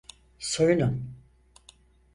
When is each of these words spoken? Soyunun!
Soyunun! 0.39 1.13